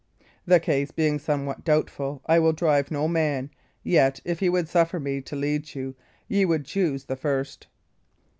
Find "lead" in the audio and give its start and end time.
5.35-5.75